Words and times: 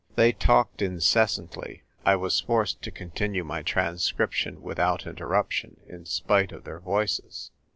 They 0.15 0.31
talked 0.31 0.81
incessantly; 0.81 1.83
I 2.05 2.15
was 2.15 2.39
forced 2.39 2.81
to 2.81 2.89
con 2.91 3.11
tinue 3.11 3.45
my 3.45 3.61
transcription 3.61 4.59
without 4.63 5.05
interruption, 5.05 5.79
in 5.87 6.05
spite 6.07 6.51
of 6.51 6.63
their 6.63 6.79
voices. 6.79 7.51